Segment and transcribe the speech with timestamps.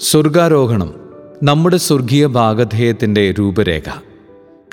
[0.00, 0.94] സ്വർഗാരോഹണം
[1.42, 3.82] നമ്മുടെ സ്വർഗീയ ഭാഗധേയത്തിന്റെ രൂപരേഖ.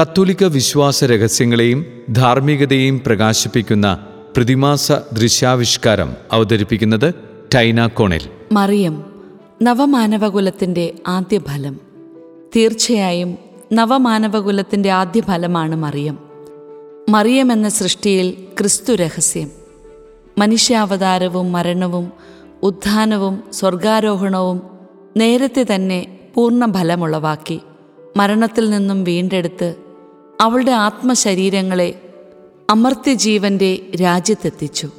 [0.00, 4.06] കത്തോലിക്ക വിശ്വാസ രഹസ്യങ്ങളെയും ധാർമ്മികതയെയും പ്രകാശിപ്പിക്കുന്ന
[4.36, 7.14] പ്രതിമാസ ദൃശ്യാവിഷ്കാരം അവതരിപ്പിക്കുന്നത്
[7.54, 8.20] ടൈന കോണിൽ.
[8.52, 9.04] മറിയം
[9.62, 11.80] നവമാനവകുലത്തിന്റെ ആദ്യ ഫലം
[12.56, 13.38] തീർച്ചയായും
[13.72, 16.18] നവമാനവകുലത്തിന്റെ ആദ്യ ഫലമാണ് മറിയം.
[17.08, 19.50] മറിയം എന്ന സൃഷ്ടിയിൽ ക്രിസ്തു രഹസ്യം.
[20.38, 22.12] മനുഷ്യാവതാരവും മരണവും
[22.62, 24.71] ഉത്ഥാനവും സ്വർഗാരോഹണവും
[25.16, 27.60] നേരത്തെ തന്നെ പൂർണ ഫലമുളവാക്കി
[28.16, 29.74] മരണത്തിൽ നിന്നും വീണ്ടെടുത്ത്
[30.40, 32.02] അവളുടെ ആത്മശരീരങ്ങളെ
[32.70, 34.90] അമർത്യജീവന്റെ രാജ്യത്തെത്തിച്ചു.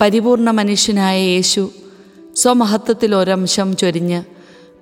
[0.00, 1.70] പരിപൂർണ മനുഷ്യനായ യേശു
[2.36, 4.22] സ്വമഹത്വത്തിൽ ഒരംശം ചൊരിഞ്ഞ്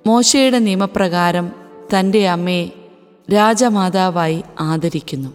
[0.07, 1.51] മോശയുടെ നിയമപ്രകാരം
[1.99, 2.67] തന്റെ അമ്മയെ
[3.33, 5.29] രാജമാതാവായി ആദരിക്കുന്നു.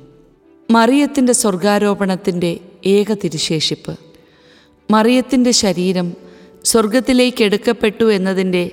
[0.70, 3.98] മറിയത്തിന്റെ സ്വർഗാരോപണത്തിന്റെ ഏക തിരുശേഷിപ്പ്.
[4.90, 6.29] മറിയത്തിന്റെ ശരീരം
[6.64, 8.70] സ്വർഗത്തിലേക്ക് എടുക്കപ്പെട്ടു എന്നതിന്റെ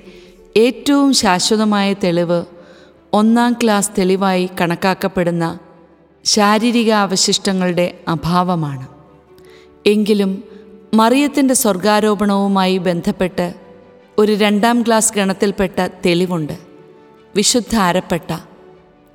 [0.58, 2.44] ഏറ്റവും ശാശ്വതമായ തെളിവ്
[3.14, 5.60] ഒന്നാം ക്ലാസ് തെളിവായി കണക്കാക്കപ്പെടുന്ന
[6.26, 8.88] ശാരീരിക അവശിഷ്ടങ്ങളുടെ അഭാവമാണ്.
[9.86, 10.44] എങ്കിലും
[10.94, 13.54] മറിയത്തിന്റെ സ്വർഗാരോപണവുമായി ബന്ധപ്പെട്ട്
[14.18, 16.54] ഒരു രണ്ടാം ക്ലാസ് ഗണത്തിൽപ്പെട്ട തെളിവുണ്ട്.
[17.36, 18.38] വിശുദ്ധ അരപ്പെട്ട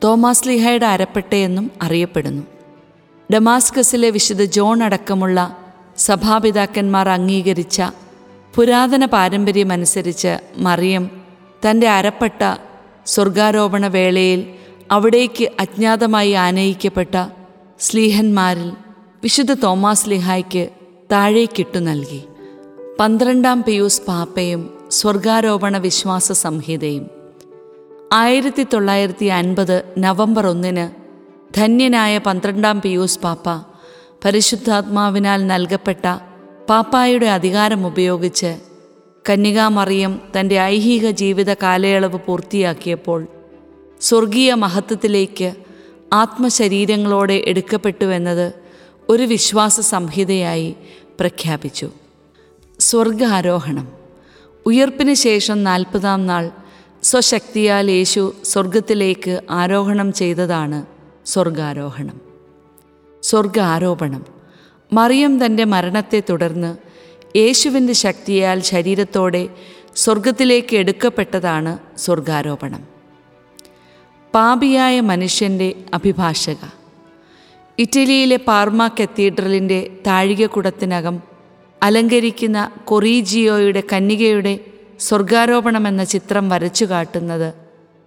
[0.05, 2.43] തോമാസ് ലിഹയുടെ അരപ്പെട്ടയെന്നും അറിയപ്പെടുന്നു.
[3.35, 5.57] ഡമാസ്കസിലെ വിശുദ്ധ ജോൺ അടക്കമുള്ള
[5.99, 7.83] സഭാപിതാക്കന്മാർ അംഗീകരിച്ച
[8.55, 11.11] പുരാതന പാരമ്പര്യമനുസരിച്ച് മറിയം
[11.65, 12.57] തന്റെ അരപ്പെട്ട
[13.07, 14.55] സ്വർഗാരോപണ വേളയിൽ
[14.91, 17.27] അവിടേക്ക് അജ്ഞാതമായി ആനയിക്കപ്പെട്ട
[17.81, 18.73] സ്ലീഹന്മാരിൽ
[19.23, 20.69] വിശുദ്ധ തോമാസ് ലിഹായ്ക്ക്
[21.13, 22.23] താഴേക്കിട്ടു നൽകി.
[23.01, 27.11] പന്ത്രണ്ടാം പിയൂസ് പാപ്പയും സ്വർഗാരോപണ വിശ്വാസ സംഹിതയും.
[28.13, 30.87] ആയിരത്തി തൊള്ളായിരത്തി അൻപത് നവംബർ ഒന്നിന്
[31.55, 33.47] ധന്യനായ പന്ത്രണ്ടാം പിയൂസ് പാപ്പ
[34.25, 36.32] പരിശുദ്ധാത്മാവിനാൽ നൽകപ്പെട്ട
[36.69, 38.57] പാപ്പായുടെ അധികാരം ഉപയോഗിച്ച്
[39.31, 43.27] കന്യകാമറിയം തന്റെ ഐഹിക ജീവിത കാലയളവ് പൂർത്തിയാക്കിയപ്പോൾ
[44.01, 45.55] സ്വർഗീയ മഹത്വത്തിലേക്ക്
[46.13, 48.53] ആത്മശരീരങ്ങളോടെ എടുക്കപ്പെട്ടുവെന്നത്
[49.09, 50.77] ഒരു വിശ്വാസ സംഹിതയായി
[51.21, 51.91] പ്രഖ്യാപിച്ചു.
[52.81, 53.89] സ്വർഗാരോഹണം.
[54.67, 56.51] ഉയർപ്പിന് ശേഷം നാൽപ്പതാം നാൾ
[57.03, 60.87] സ്വശക്തിയാൽ യേശു സ്വർഗത്തിലേക്ക് ആരോഹണം ചെയ്തതാണ്
[61.27, 62.21] സ്വർഗാരോഹണം.
[63.23, 64.42] സ്വർഗ ആരോപണം
[64.93, 66.77] മറിയം തന്റെ മരണത്തെ തുടർന്ന്
[67.37, 69.49] യേശുവിന്റെ ശക്തിയാൽ ശരീരത്തോടെ
[69.97, 72.83] സ്വർഗത്തിലേക്ക് എടുക്കപ്പെട്ടതാണ് സ്വർഗാരോപണം.
[74.35, 76.69] പാപിയായ മനുഷ്യന്റെ അഭിഭാഷക.
[77.79, 81.23] ഇറ്റലിയിലെ പാർമ കത്തീഡ്രലിന്റെ താഴികക്കുടത്തിനകം
[81.83, 84.61] അലങ്കരിക്കുന്ന കൊറീജിയോയുടെ കന്യകയുടെ
[85.01, 87.55] സ്വർഗാരോപണം എന്ന ചിത്രം വരച്ചു കാട്ടുന്നത്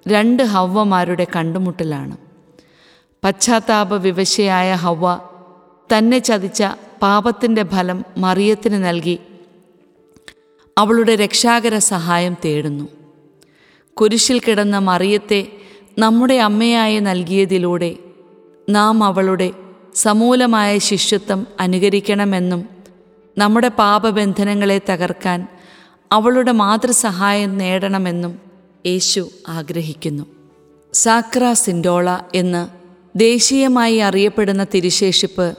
[0.07, 2.17] രണ്ട് ഹവ്വമാരുടെ കണ്ടുമുട്ടലാണ്.
[3.23, 5.19] പശ്ചാത്താപ വിവശയായ ഹവ്വ
[5.94, 6.63] തന്നെ ചതിച്ച
[7.01, 9.19] പാപത്തിന്റെ ഫലം മറിയത്തിന് നൽകി.
[10.78, 12.88] അവളുടെ രക്ഷാകര സഹായം തേടുന്നു.
[13.94, 15.47] കുരിശിൽ കിടന്ന മറിയത്തെ
[16.00, 17.96] നമ്മുടെ അമ്മയായി നൽകിയതിലൂടെ
[18.69, 19.51] നാം അവളുടെ
[19.96, 22.69] സമൂലമായ ശിഷ്യത്വം അനുകരിക്കണമെന്നും
[23.38, 25.47] നമ്മുടെ പാപബന്ധനങ്ങളെ തകർക്കാൻ
[26.12, 28.40] അവളുടെ മാതൃസഹായം നേടണമെന്നും
[28.85, 30.25] യേശു ആഗ്രഹിക്കുന്നു.
[30.94, 32.67] സാക്ര സിൻഡോള എന്ന്
[33.17, 35.57] ദേശീയമായി അറിയപ്പെടുന്ന തിരുശേഷിപ്പ്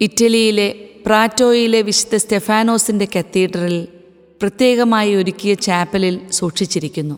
[0.00, 0.74] ഇറ്റലിയിലെ
[1.06, 3.88] പ്രാറ്റോയിലെ വിശുദ്ധ സ്റ്റെഫാനോസിന്റെ കത്തീഡ്രലിൽ
[4.40, 7.14] പ്രത്യേകമായി ഒരുക്കിയ ചാപ്പലിൽ സൂക്ഷിച്ചിരിക്കുന്നു.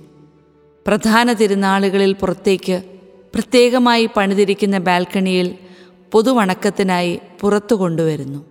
[0.87, 2.83] പ്രധാന തിരുനാളുകളിൽ പുറത്തേക്ക്
[3.35, 5.55] പ്രത്യേകമായി പണിതിരിക്കുന്ന ബാൽക്കണിയിൽ
[6.13, 8.45] പൊതുവണക്കത്തിനായി പുറത്തു കൊണ്ടുവരുന്നു.